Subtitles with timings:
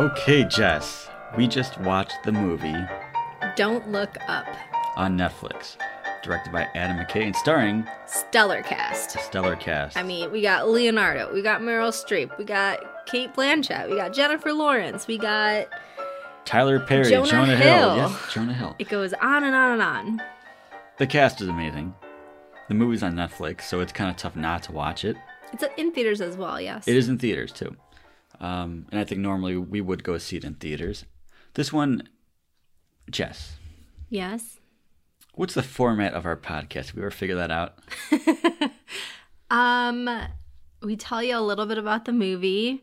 [0.00, 2.74] Okay, Jess, we just watched the movie
[3.54, 4.46] Don't Look Up.
[4.96, 5.76] on Netflix,
[6.22, 9.20] directed by Adam McKay and starring Stellar cast.
[9.20, 9.98] stellar cast.
[9.98, 14.14] I mean, we got Leonardo, we got Meryl Streep, we got Cate Blanchett, we got
[14.14, 15.68] Jennifer Lawrence, we got.
[16.46, 17.94] Tyler Perry, Jonah Jonah, Hill.
[17.94, 17.96] Hill.
[17.96, 18.76] Yes, Jonah Hill.
[18.78, 20.22] It goes on and on and on.
[20.96, 21.94] The cast is amazing.
[22.68, 25.18] The movie's on Netflix, so it's kind of tough not to watch it.
[25.52, 26.88] It's in theaters as well, yes.
[26.88, 27.76] It is in theaters too,
[28.40, 31.04] um, and I think normally we would go see it in theaters.
[31.54, 32.08] This one,
[33.10, 33.56] Jess,
[34.08, 34.58] Yes.
[35.34, 36.86] what's the format of our podcast?
[36.88, 37.78] Have we ever figure that out?
[39.50, 40.08] Um,
[40.80, 42.82] we tell you a little bit about the movie.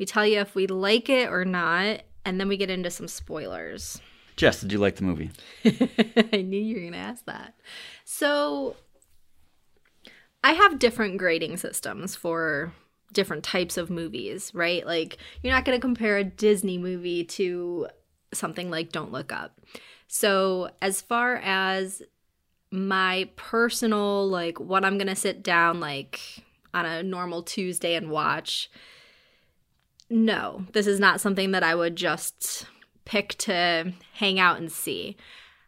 [0.00, 3.06] We tell you if we like it or not, and then we get into some
[3.06, 4.00] spoilers.
[4.36, 5.30] Jess, did you like the movie?
[5.64, 7.54] I knew you were going to ask that.
[8.04, 8.74] So,
[10.42, 12.72] I have different grading systems for
[13.12, 14.86] different types of movies, right?
[14.86, 17.88] Like, you're not going to compare a Disney movie to
[18.32, 19.60] something like Don't Look Up.
[20.06, 22.02] So, as far as
[22.70, 26.20] my personal, like, what I'm going to sit down, like,
[26.74, 28.70] on a normal Tuesday and watch,
[30.10, 32.66] no, this is not something that I would just
[33.04, 35.16] pick to hang out and see.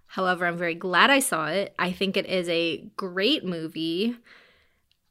[0.06, 1.74] However, I'm very glad I saw it.
[1.78, 4.16] I think it is a great movie.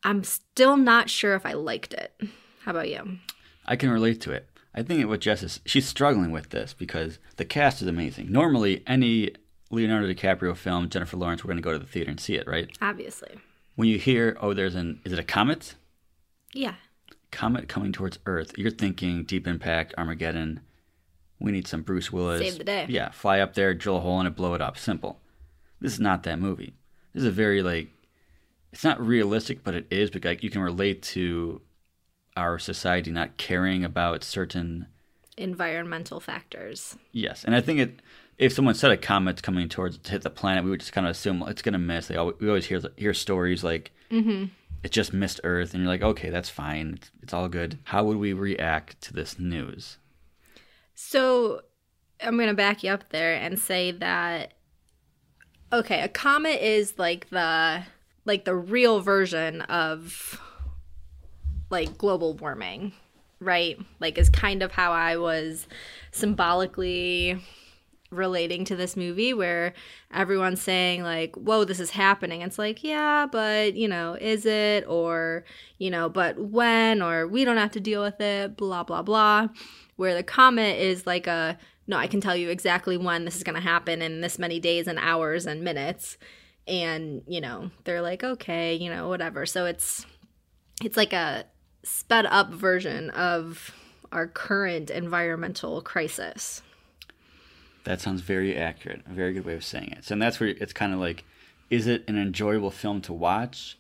[0.03, 2.19] I'm still not sure if I liked it.
[2.61, 3.17] How about you?
[3.66, 4.50] I can relate to it.
[4.73, 8.31] I think it what Jess is, she's struggling with this because the cast is amazing.
[8.31, 9.31] Normally, any
[9.72, 12.47] Leonardo DiCaprio film, Jennifer Lawrence, we're going to go to the theater and see it,
[12.47, 12.70] right?
[12.81, 13.38] Obviously.
[13.75, 15.75] When you hear, oh, there's an, is it a comet?
[16.53, 16.75] Yeah.
[17.31, 18.58] Comet coming towards Earth.
[18.58, 20.61] You're thinking Deep Impact, Armageddon.
[21.39, 22.42] We need some Bruce Willis.
[22.42, 22.86] Save the day.
[22.89, 24.77] Yeah, fly up there, drill a hole in it, blow it up.
[24.77, 25.20] Simple.
[25.80, 26.73] This is not that movie.
[27.14, 27.89] This is a very like,
[28.72, 31.62] it's not realistic, but it is because like, you can relate to
[32.38, 34.88] our society not caring about certain
[35.39, 36.98] Environmental factors.
[37.14, 38.02] Yes, and I think it.
[38.38, 41.08] If someone said a comet's coming towards to hit the planet, we would just kind
[41.08, 42.08] of assume it's going to miss.
[42.08, 44.45] They always, we always hear hear stories like mm-hmm.
[44.83, 47.80] it just missed Earth, and you're like, okay, that's fine, it's, it's all good.
[47.86, 49.98] How would we react to this news?
[50.94, 51.61] So
[52.21, 54.55] I'm going to back you up there and say that
[55.71, 57.83] okay, a comet is like the
[58.26, 60.40] like the real version of
[61.70, 62.94] like global warming,
[63.40, 63.78] right?
[64.00, 65.68] Like is kind of how I was
[66.12, 67.42] symbolically
[68.12, 69.72] relating to this movie where
[70.12, 72.42] everyone's saying like whoa this is happening.
[72.42, 74.86] It's like yeah but you know is it?
[74.88, 75.44] Or
[75.78, 77.02] you know but when?
[77.02, 79.48] Or we don't have to deal with it blah blah blah.
[79.96, 81.58] Where the comet is like a
[81.90, 84.60] no i can tell you exactly when this is going to happen in this many
[84.60, 86.18] days and hours and minutes
[86.70, 90.06] and you know they're like okay you know whatever so it's
[90.84, 91.44] it's like a
[91.84, 93.72] sped up version of
[94.12, 96.62] our current environmental crisis
[97.86, 99.02] That sounds very accurate.
[99.10, 100.06] A very good way of saying it.
[100.06, 101.24] So, and that's where it's kind of like,
[101.70, 103.78] is it an enjoyable film to watch?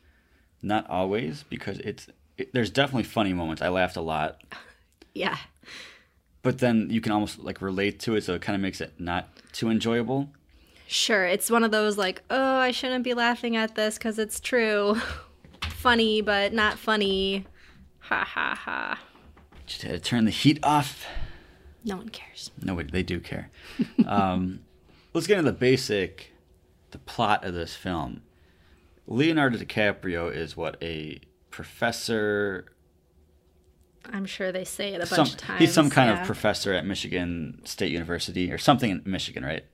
[0.61, 2.07] Not always, because it's
[2.37, 3.61] it, there's definitely funny moments.
[3.61, 4.41] I laughed a lot,
[5.13, 5.37] yeah
[6.41, 8.93] but then you can almost like relate to it, so it kind of makes it
[8.97, 10.29] not too enjoyable.
[10.91, 14.39] Sure, it's one of those like, oh, I shouldn't be laughing at this because it's
[14.39, 14.99] true.
[15.69, 17.45] funny, but not funny.
[17.99, 18.99] Ha ha ha.
[19.67, 21.05] Just had to turn the heat off.
[21.85, 22.49] No one cares.
[22.63, 23.51] No, they do care.
[24.07, 24.61] um,
[25.13, 26.33] let's get into the basic,
[26.89, 28.23] the plot of this film.
[29.05, 31.21] Leonardo DiCaprio is what a
[31.51, 32.65] professor.
[34.11, 35.59] I'm sure they say it a bunch Some, of times.
[35.59, 36.21] he's some kind yeah.
[36.21, 39.65] of professor at Michigan State University or something in Michigan, right?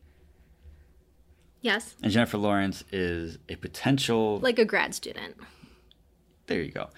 [1.65, 4.37] Yes, And Jennifer Lawrence is a potential.
[4.39, 5.35] like a grad student.
[6.45, 6.89] There you go.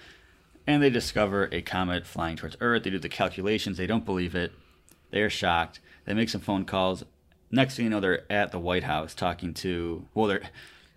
[0.66, 2.82] And they discover a comet flying towards Earth.
[2.82, 3.78] They do the calculations.
[3.78, 4.52] They don't believe it.
[5.10, 5.80] They're shocked.
[6.04, 7.02] They make some phone calls.
[7.50, 10.04] Next thing you know, they're at the White House talking to.
[10.12, 10.42] Well, they're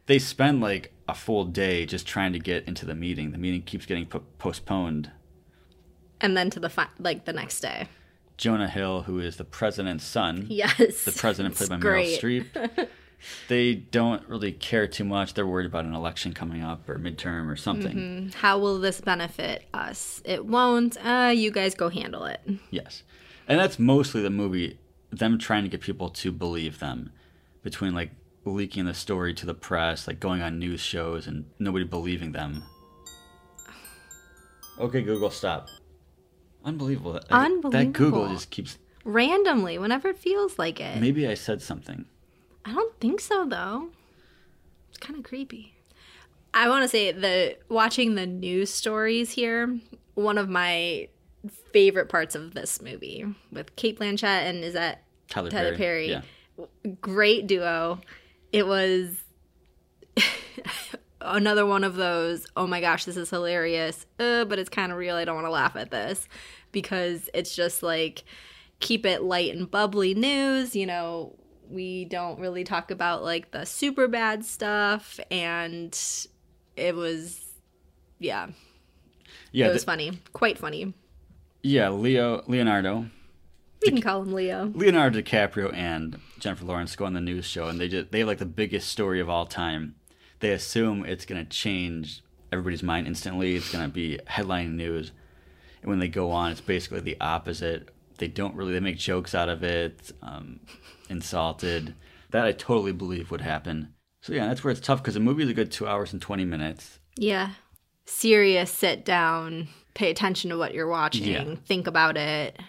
[0.08, 3.32] they spend like a full day just trying to get into the meeting.
[3.32, 5.12] The meeting keeps getting po- postponed.
[6.20, 7.88] And then to the fi- like the next day.
[8.36, 11.06] Jonah Hill, who is the president's son, Yes.
[11.06, 12.20] the president played by Meryl.
[12.20, 12.90] Streep.
[13.48, 15.34] they don't really care too much.
[15.34, 18.32] They're worried about an election coming up or midterm or something.
[18.36, 20.22] How will this benefit us?
[20.26, 20.98] It won't.
[21.06, 22.42] Uh, you guys go handle it.
[22.70, 23.04] Yes.
[23.48, 24.80] And that's mostly the movie,
[25.10, 27.12] them trying to get people to believe them
[27.64, 28.12] between like
[28.46, 32.64] leaking the story to the press, like going on news shows and nobody believing them.
[34.80, 35.68] Okay, Google, stop.
[36.64, 37.14] Unbelievable.
[37.14, 37.30] That,
[37.72, 38.78] That Google just keeps.
[39.04, 41.00] Randomly, whenever it feels like it.
[41.00, 42.06] Maybe I said something.
[42.66, 43.90] I don't think so though.
[44.90, 45.74] It's kind of creepy.
[46.54, 49.80] I want to say the watching the news stories here,
[50.16, 51.08] one of my
[51.72, 56.10] favorite parts of this movie with Cate Blanchett and is that Tyler, Tyler Perry.
[56.12, 56.22] Yeah.
[57.00, 58.02] great duo.
[58.52, 59.24] It was
[61.22, 64.98] another one of those, oh my gosh, this is hilarious, uh, but it's kind of
[64.98, 65.16] real.
[65.16, 66.28] I don't want to laugh at this
[66.72, 68.24] because it's just like
[68.80, 70.76] keep it light and bubbly news.
[70.76, 71.36] You know,
[71.72, 75.20] we don't really talk about like the super bad stuff.
[75.30, 75.98] And
[76.76, 77.46] it was,
[78.20, 78.48] yeah,
[79.52, 79.68] Yeah.
[79.68, 80.12] it was th- funny.
[80.34, 80.94] Quite funny.
[81.64, 81.90] yeah.
[81.90, 83.08] Leo Leonardo.
[83.84, 84.72] We can call him Leo.
[84.76, 88.28] Leonardo DiCaprio and Jennifer Lawrence go on the news show, and they just they have
[88.28, 89.96] like the biggest story of all time.
[90.40, 92.22] They assume it's gonna change
[92.52, 93.56] everybody's mind instantly.
[93.56, 95.12] It's gonna be headline news,
[95.82, 97.90] and when they go on, it's basically the opposite.
[98.22, 98.72] They don't really.
[98.72, 100.60] They make jokes out of it, um,
[101.10, 101.96] insulted.
[102.30, 103.96] That I totally believe would happen.
[104.22, 106.22] So yeah, that's where it's tough because the movie is a good two hours and
[106.22, 107.00] twenty minutes.
[107.18, 107.50] Yeah.
[108.06, 111.56] Serious, sit down, pay attention to what you're watching, Yeah.
[111.66, 112.60] think about it.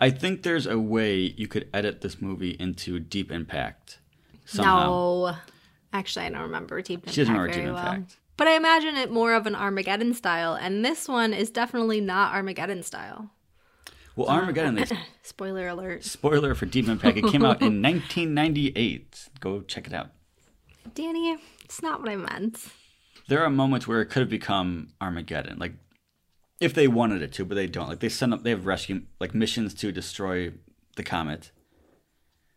[0.00, 4.00] I think there's a way you could edit this movie into Deep Impact.
[4.46, 4.86] Somehow.
[4.86, 5.36] No.
[5.92, 7.92] Actually, I don't remember Deep Impact She doesn't remember very Deep well.
[7.92, 8.16] Impact.
[8.36, 12.34] But I imagine it more of an Armageddon style, and this one is definitely not
[12.34, 13.30] Armageddon style.
[14.16, 14.86] Well, Armageddon, they
[15.22, 16.04] Spoiler alert.
[16.04, 17.16] Spoiler for Deep Impact.
[17.16, 19.28] It came out in 1998.
[19.40, 20.10] Go check it out.
[20.94, 22.66] Danny, it's not what I meant.
[23.28, 25.74] There are moments where it could have become Armageddon, like
[26.60, 27.88] if they wanted it to, but they don't.
[27.88, 30.52] Like they send up, they have rescue like missions to destroy
[30.96, 31.50] the comet.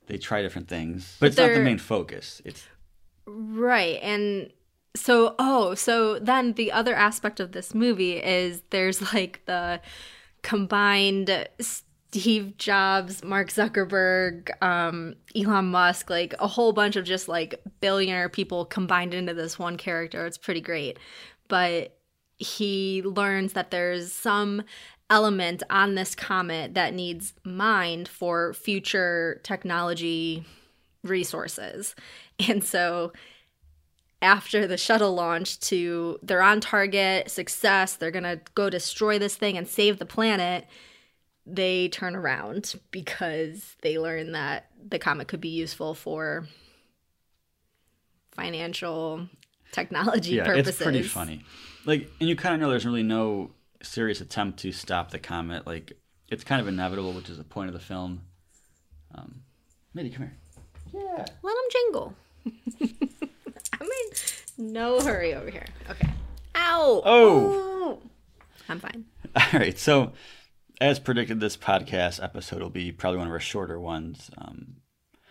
[0.07, 2.42] They try different things, but, it's not the main focus.
[2.46, 2.68] It's
[3.25, 4.00] Right.
[4.02, 4.52] And
[4.96, 9.81] so, oh, so then the other aspect of this movie is there's like the
[10.45, 17.59] combined Steve Jobs, Mark Zuckerberg, um, Elon Musk, like a whole bunch of just like
[17.81, 20.24] billionaire people combined into this one character.
[20.27, 21.00] It's pretty great.
[21.47, 21.97] But
[22.38, 24.62] he learns that there's some
[25.09, 30.45] element on this comet that needs mined for future technology
[31.03, 31.95] resources.
[32.50, 33.13] And so
[34.21, 39.35] after the shuttle launch to they're on target, success, they're going to go destroy this
[39.35, 40.65] thing and save the planet,
[41.45, 46.47] they turn around because they learn that the comet could be useful for
[48.31, 49.27] financial
[49.71, 50.68] technology yeah, purposes.
[50.69, 51.44] it's pretty funny.
[51.85, 53.51] Like, and you kind of know there's really no
[53.83, 55.68] serious attempt to stop the comet.
[55.68, 55.94] Like,
[56.29, 58.21] it's kind of inevitable, which is the point of the film.
[59.13, 59.41] Um,
[59.94, 60.38] Mitty, come here.
[60.94, 61.25] Yeah.
[61.44, 62.15] Let them jingle.
[63.85, 64.17] I'm in
[64.73, 65.65] no hurry over here.
[65.89, 66.09] Okay.
[66.55, 67.01] Ow.
[67.05, 67.51] Oh.
[67.51, 68.09] Ooh.
[68.69, 69.05] I'm fine.
[69.35, 69.77] All right.
[69.77, 70.13] So,
[70.81, 74.31] as predicted, this podcast episode will be probably one of our shorter ones.
[74.37, 74.77] Um,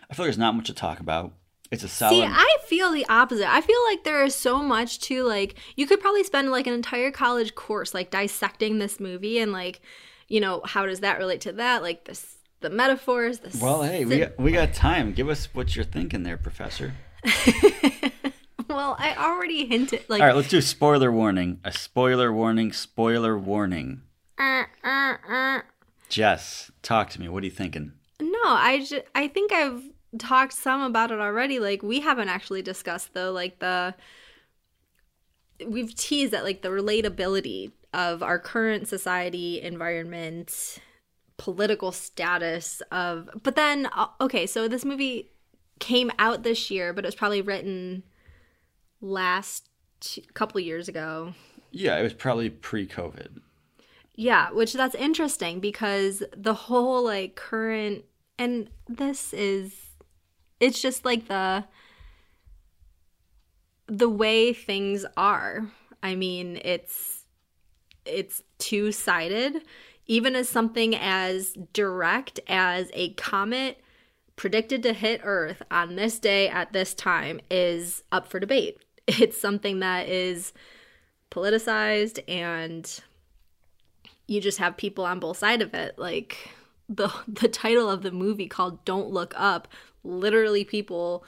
[0.09, 1.33] I feel like there's not much to talk about.
[1.71, 2.15] It's a solid.
[2.15, 3.51] See, I feel the opposite.
[3.51, 5.55] I feel like there is so much to like.
[5.75, 9.81] You could probably spend like an entire college course like dissecting this movie and like,
[10.27, 11.81] you know, how does that relate to that?
[11.81, 13.39] Like this, the metaphors.
[13.39, 15.13] The well, hey, we got, we got time.
[15.13, 16.93] Give us what you're thinking there, Professor.
[18.75, 20.03] well, I already hinted.
[20.07, 21.59] Like, All right, let's do spoiler warning.
[21.63, 22.73] A spoiler warning.
[22.73, 24.01] Spoiler warning.
[24.39, 25.61] uh, uh, uh.
[26.09, 27.27] Jess, talk to me.
[27.29, 27.93] What are you thinking?
[28.21, 29.81] No, I just, I think I've
[30.17, 31.59] talked some about it already.
[31.59, 33.95] Like we haven't actually discussed though, like the
[35.65, 40.79] we've teased that like the relatability of our current society, environment,
[41.37, 43.29] political status of.
[43.41, 45.31] But then, uh, okay, so this movie
[45.79, 48.03] came out this year, but it was probably written
[49.05, 49.69] last
[50.33, 51.33] couple years ago.
[51.71, 53.39] Yeah, it was probably pre-COVID.
[54.15, 58.05] Yeah, which that's interesting because the whole like current
[58.37, 59.73] and this is
[60.59, 61.65] it's just like the
[63.87, 65.67] the way things are.
[66.01, 67.25] I mean, it's
[68.05, 69.63] it's two-sided
[70.07, 73.81] even as something as direct as a comet
[74.35, 78.77] predicted to hit earth on this day at this time is up for debate.
[79.19, 80.51] It's something that is
[81.31, 82.99] politicized and
[84.27, 86.49] you just have people on both sides of it like
[86.89, 89.67] the the title of the movie called don't look up
[90.03, 91.23] literally people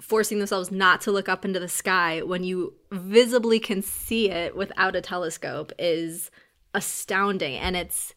[0.00, 4.56] forcing themselves not to look up into the sky when you visibly can see it
[4.56, 6.30] without a telescope is
[6.74, 8.14] astounding and it's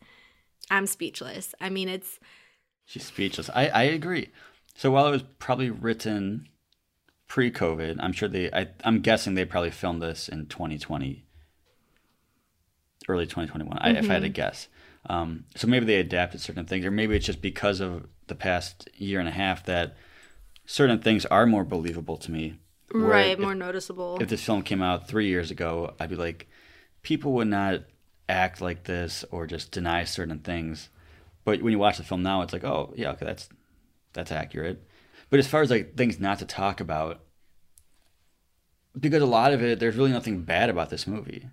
[0.72, 2.20] i'm speechless i mean it's
[2.90, 3.52] She's speechless.
[3.54, 4.30] I, I agree.
[4.74, 6.50] So while it was probably written
[7.30, 8.52] pre-COVID, I'm sure they.
[8.52, 11.24] I, I'm guessing they probably filmed this in 2020,
[13.08, 13.78] early 2021.
[13.80, 14.68] I, if I had to guess.
[15.06, 18.90] Um, so maybe they adapted certain things, or maybe it's just because of the past
[18.96, 19.96] year and a half that
[20.66, 22.60] certain things are more believable to me.
[22.92, 26.50] Right if- more noticeable if this film came out three years ago, I'd be like,
[27.04, 27.82] people would not
[28.28, 30.90] act like this or just deny certain things.
[31.46, 33.48] But when you watch the film now, it's like, oh yeah, okay, that's
[34.14, 34.84] that's accurate.
[35.30, 37.22] But as far as like things not to talk about,
[39.00, 41.48] because a lot of it, there's really nothing bad about this movie.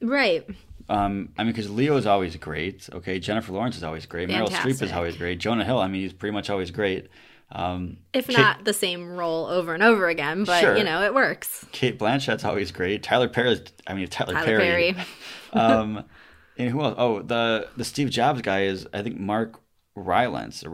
[0.00, 0.46] Right.
[0.88, 2.88] Um, I mean, because Leo is always great.
[2.92, 4.28] Okay, Jennifer Lawrence is always great.
[4.28, 5.38] Meryl Streep is always great.
[5.38, 7.08] Jonah Hill, I mean, he's pretty much always great.
[7.52, 10.76] Um, If Kate- not the same role over and over again, but Sure.
[10.76, 11.66] you know, it works.
[11.72, 13.02] Cate Blanchett's always great.
[13.02, 14.92] Tyler Perry, I mean, Tyler, Tyler Perry.
[14.92, 15.06] Perry.
[15.52, 16.04] um,
[16.56, 16.94] and who else?
[16.96, 19.60] Oh, the the Steve Jobs guy is I think Mark
[19.96, 20.64] Rylance.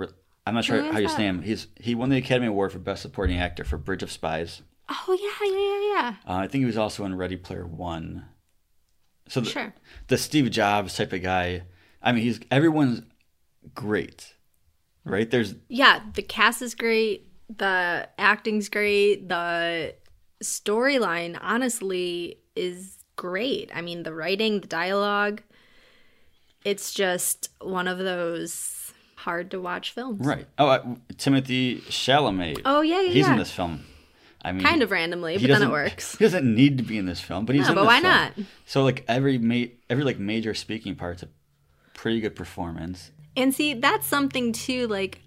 [0.46, 1.42] I'm not sure how you say him.
[1.42, 4.62] He's he won the Academy Award for Best Supporting Actor for Bridge of Spies.
[4.88, 8.26] Oh yeah, yeah, yeah, Uh, I think he was also in Ready Player One.
[9.28, 9.50] So the.
[9.50, 9.74] Sure.
[10.06, 11.62] the Steve Jobs type of guy.
[12.00, 13.02] I mean, he's everyone's
[13.74, 14.34] great,
[15.04, 15.28] right?
[15.28, 17.28] There's Yeah, the cast is great.
[17.48, 19.28] The acting's great.
[19.28, 19.94] The
[20.44, 23.70] storyline, honestly, is great.
[23.74, 25.42] I mean, the writing, the dialogue.
[26.64, 28.52] It's just one of those
[29.16, 30.24] hard to watch films.
[30.24, 30.46] right.
[30.58, 32.60] Oh, uh, Timothée Chalamet.
[32.64, 33.08] Oh yeah, yeah.
[33.08, 33.32] he's yeah.
[33.32, 33.84] in this film.
[34.42, 36.16] I mean, Kind of randomly, but then it works.
[36.16, 38.12] He doesn't need to be in this film, but he's No, in but why film.
[38.12, 38.32] not?
[38.64, 41.28] So like every ma- every like major speaking part's a
[41.94, 43.10] pretty good performance.
[43.36, 45.20] And see, that's something too, like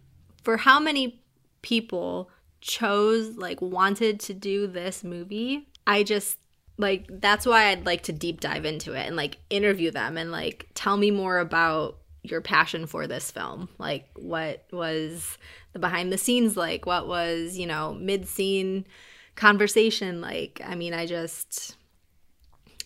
[0.43, 1.21] for how many
[1.61, 2.29] people
[2.61, 6.37] chose, like, wanted to do this movie, I just
[6.77, 10.31] like that's why I'd like to deep dive into it and like interview them and
[10.31, 11.97] like tell me more about
[12.31, 13.69] your passion for this film.
[13.77, 15.37] Like, what was
[15.73, 16.85] the behind the scenes like?
[16.85, 18.85] What was, you know, mid scene
[19.35, 20.61] conversation like?
[20.65, 21.75] I mean, I just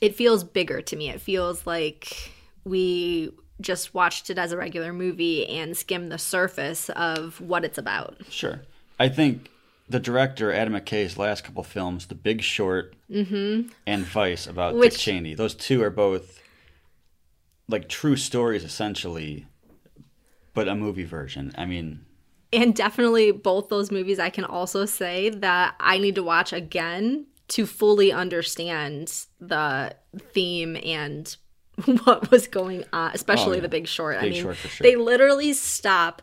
[0.01, 1.09] it feels bigger to me.
[1.09, 2.31] It feels like
[2.65, 3.31] we
[3.62, 8.17] just watched it as a regular movie and skimmed the surface of what it's about.
[8.29, 8.62] Sure.
[9.00, 9.50] I think
[9.88, 14.97] the director Adam McKay's last couple films, The Big Short and Vice, about Dick Mm-hmm.
[14.97, 16.42] Cheney, those two are both
[17.67, 19.48] like true stories essentially,
[20.53, 21.51] but a movie version.
[21.58, 22.05] I mean,
[22.51, 27.25] And definitely both those movies I can also say that I need to watch again
[27.50, 29.96] to fully understand the
[30.34, 31.36] theme and
[32.03, 33.62] what was going on, especially Oh, yeah.
[33.62, 34.17] the big short.
[34.17, 34.84] I mean, Short for sure.
[34.86, 36.22] they literally stop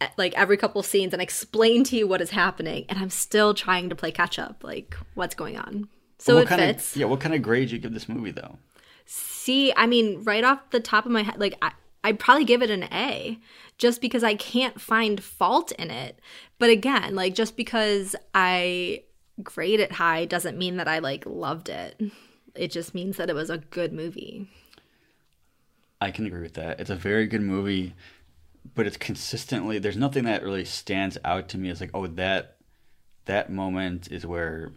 [0.00, 3.54] at, like every couple scenes and explain to you what is happening and I'm still
[3.54, 5.88] trying to play catch up like what's going on.
[6.18, 6.92] So it kind fits.
[6.96, 8.58] of yeah, what kind of grade you give this movie though?
[9.06, 11.72] See, I mean, right off the top of my head, like I,
[12.04, 13.38] I'd probably give it an A,
[13.78, 16.18] just because I can't find fault in it.
[16.58, 19.04] But again, like just because I
[19.42, 22.00] grade it high doesn't mean that I like loved it.
[22.54, 24.48] It just means that it was a good movie.
[26.00, 26.80] I can agree with that.
[26.80, 27.94] It's a very good movie,
[28.74, 32.56] but it's consistently there's nothing that really stands out to me as like, oh, that
[33.26, 34.72] that moment is where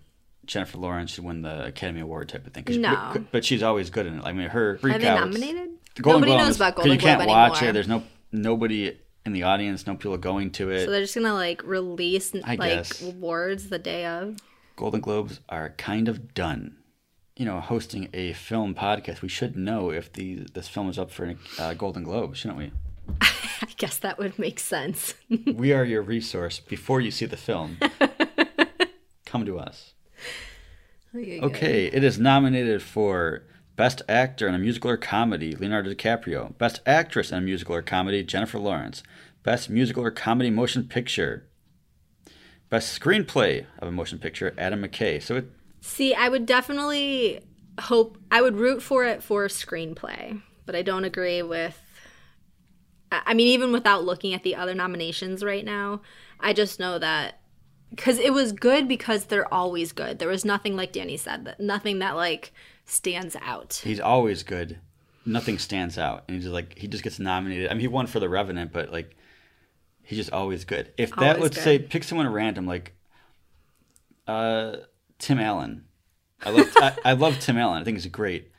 [0.49, 2.65] Jennifer Lawrence should win the Academy Award type of thing.
[2.81, 3.11] No.
[3.13, 4.25] but, but she's always good in it.
[4.25, 4.79] I mean, her.
[4.81, 5.69] Are they nominated?
[5.93, 7.69] The Golden Nobody Globe knows is- about Golden You can't Globe watch anymore.
[7.69, 7.73] it.
[7.73, 10.85] There's no nobody in the audience, no people going to it.
[10.85, 13.01] So they're just gonna like release I like guess.
[13.03, 14.37] awards the day of.
[14.75, 16.77] Golden Globes are kind of done.
[17.35, 21.11] You know, hosting a film podcast, we should know if the this film is up
[21.11, 22.71] for a uh, Golden Globe, shouldn't we?
[23.21, 25.13] I guess that would make sense.
[25.53, 27.77] we are your resource before you see the film.
[29.25, 29.93] Come to us.
[31.15, 33.43] Okay, it is nominated for
[33.75, 36.57] Best Actor in a Musical or Comedy, Leonardo DiCaprio.
[36.57, 39.01] Best Actress in a Musical or Comedy, Jennifer Lawrence.
[39.41, 41.47] Best Musical or Comedy Motion Picture.
[42.69, 45.21] Best Screenplay of a Motion Picture, Adam McKay.
[45.21, 45.49] So it,
[45.81, 47.41] See, I would definitely
[47.79, 51.79] hope I would root for it for screenplay, but I don't agree with.
[53.11, 56.01] I I mean, even without looking at the other nominations right now,
[56.39, 57.38] I just know that
[57.89, 60.19] because it was good because they're always good.
[60.19, 62.51] There was nothing like Danny said that nothing that like
[62.85, 63.81] stands out.
[63.83, 64.79] he's always good.
[65.25, 67.69] Nothing stands out, and he's just like he just gets nominated.
[67.69, 69.15] I mean, he won for The Revenant, but like
[70.01, 70.91] he's just always good.
[70.97, 71.63] If that, Always let's good.
[71.63, 72.93] say, pick someone random like
[74.27, 74.77] uh,
[75.19, 75.85] Tim Allen.
[76.43, 77.81] I love I, I love Tim Allen.
[77.81, 78.51] I think he's great,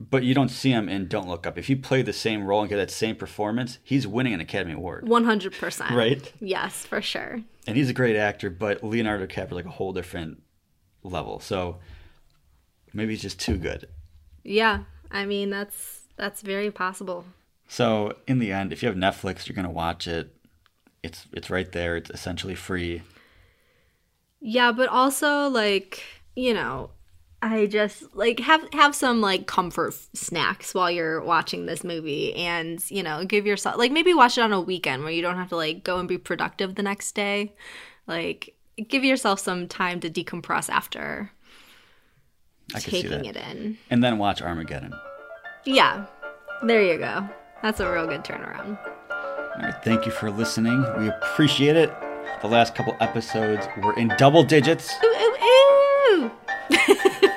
[0.00, 1.58] but you don't see him in Don't Look Up.
[1.58, 4.72] If you play the same role and get that same performance, he's winning an Academy
[4.72, 5.90] Award, One hundred percent.
[5.90, 6.32] right?
[6.40, 7.42] Yes, for sure.
[7.66, 10.42] And he's a great actor, but Leonardo DiCaprio like a whole different
[11.02, 11.38] level.
[11.40, 11.78] So
[12.94, 13.88] maybe he's just too good.
[14.42, 17.24] Yeah, I mean that's that's very possible.
[17.68, 20.34] So in the end, if you have Netflix, you're gonna watch it.
[21.02, 21.96] It's it's right there.
[21.96, 23.02] It's essentially free.
[24.40, 26.02] Yeah, but also like,
[26.34, 26.90] you know,
[27.42, 32.34] I just like have have some like comfort f- snacks while you're watching this movie
[32.34, 35.36] and, you know, give yourself like maybe watch it on a weekend where you don't
[35.36, 37.54] have to like go and be productive the next day.
[38.06, 38.54] Like
[38.88, 41.30] give yourself some time to decompress after
[42.74, 43.78] I taking it in.
[43.88, 44.92] And then watch Armageddon.
[45.64, 46.06] Yeah.
[46.62, 47.28] There you go.
[47.62, 48.78] That's a real good turnaround.
[49.10, 50.84] All right, thank you for listening.
[50.98, 51.90] We appreciate it.
[52.42, 54.92] The last couple episodes were in double digits.
[55.04, 56.30] Ooh, ooh, ooh.